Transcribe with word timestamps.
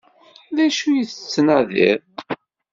D 0.55 0.57
acu 0.65 0.87
i 0.91 1.01
la 1.03 1.07
tettnadiḍ? 1.09 2.01